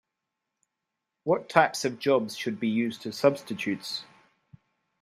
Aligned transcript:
What 1.25 1.47
types 1.47 1.85
of 1.85 1.99
jobs 1.99 2.35
should 2.35 2.59
be 2.59 2.67
used 2.67 3.05
as 3.05 3.15
substitutes? 3.15 4.03